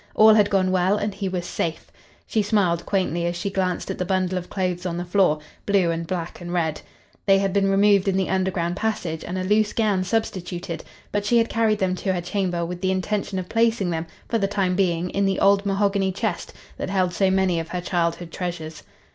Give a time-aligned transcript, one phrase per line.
[0.15, 1.91] All had gone well and he was safe.
[2.25, 5.91] She smiled quaintly as she glanced at the bundle of clothes on the floor, blue
[5.91, 6.81] and black and red.
[7.27, 11.37] They had been removed in the underground passage and a loose gown substituted, but she
[11.37, 14.75] had carried them to her chamber with the intention of placing them for the time
[14.75, 18.81] being in the old mahogany chest that held so many of her childhood treasures.